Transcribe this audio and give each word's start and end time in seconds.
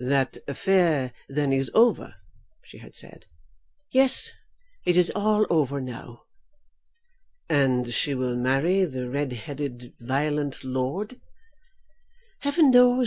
"That 0.00 0.38
affair, 0.48 1.12
then, 1.28 1.52
is 1.52 1.70
over?" 1.72 2.16
she 2.64 2.78
had 2.78 2.96
said. 2.96 3.26
"Yes; 3.92 4.32
it 4.84 4.96
is 4.96 5.08
all 5.14 5.46
over 5.50 5.80
now." 5.80 6.24
"And 7.48 7.94
she 7.94 8.12
will 8.12 8.34
marry 8.34 8.84
the 8.84 9.08
red 9.08 9.32
headed, 9.34 9.94
violent 10.00 10.64
lord?" 10.64 11.20
"Heaven 12.40 12.72
knows. 12.72 13.06